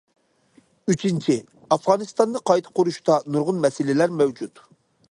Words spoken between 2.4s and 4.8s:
قايتا قۇرۇشتا نۇرغۇن مەسىلىلەر مەۋجۇت.